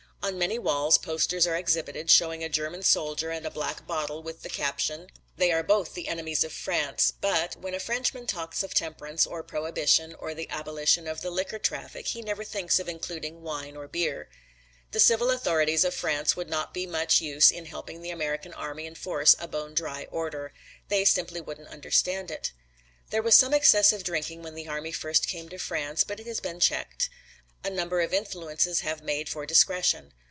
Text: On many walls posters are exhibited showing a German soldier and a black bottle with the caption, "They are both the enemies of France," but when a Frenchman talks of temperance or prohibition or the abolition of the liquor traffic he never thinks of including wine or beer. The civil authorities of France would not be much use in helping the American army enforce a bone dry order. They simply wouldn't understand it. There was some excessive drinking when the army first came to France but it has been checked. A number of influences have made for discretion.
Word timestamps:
On 0.23 0.37
many 0.37 0.59
walls 0.59 0.99
posters 0.99 1.47
are 1.47 1.55
exhibited 1.55 2.11
showing 2.11 2.43
a 2.43 2.47
German 2.47 2.83
soldier 2.83 3.31
and 3.31 3.43
a 3.43 3.49
black 3.49 3.87
bottle 3.87 4.21
with 4.21 4.43
the 4.43 4.49
caption, 4.49 5.07
"They 5.35 5.51
are 5.51 5.63
both 5.63 5.95
the 5.95 6.07
enemies 6.07 6.43
of 6.43 6.53
France," 6.53 7.11
but 7.19 7.55
when 7.55 7.73
a 7.73 7.79
Frenchman 7.79 8.27
talks 8.27 8.61
of 8.61 8.71
temperance 8.75 9.25
or 9.25 9.41
prohibition 9.41 10.13
or 10.13 10.35
the 10.35 10.47
abolition 10.51 11.07
of 11.07 11.21
the 11.21 11.31
liquor 11.31 11.57
traffic 11.57 12.09
he 12.09 12.21
never 12.21 12.43
thinks 12.43 12.77
of 12.79 12.87
including 12.87 13.41
wine 13.41 13.75
or 13.75 13.87
beer. 13.87 14.29
The 14.91 14.99
civil 14.99 15.31
authorities 15.31 15.83
of 15.83 15.95
France 15.95 16.35
would 16.35 16.51
not 16.51 16.71
be 16.71 16.85
much 16.85 17.19
use 17.19 17.49
in 17.49 17.65
helping 17.65 18.03
the 18.03 18.11
American 18.11 18.53
army 18.53 18.85
enforce 18.85 19.35
a 19.39 19.47
bone 19.47 19.73
dry 19.73 20.07
order. 20.11 20.53
They 20.89 21.03
simply 21.03 21.41
wouldn't 21.41 21.67
understand 21.69 22.29
it. 22.29 22.51
There 23.09 23.23
was 23.23 23.33
some 23.35 23.55
excessive 23.55 24.03
drinking 24.03 24.43
when 24.43 24.53
the 24.53 24.67
army 24.67 24.91
first 24.91 25.25
came 25.25 25.49
to 25.49 25.57
France 25.57 26.03
but 26.03 26.19
it 26.19 26.27
has 26.27 26.39
been 26.41 26.59
checked. 26.59 27.09
A 27.63 27.69
number 27.69 28.01
of 28.01 28.11
influences 28.11 28.79
have 28.79 29.03
made 29.03 29.29
for 29.29 29.45
discretion. 29.45 30.13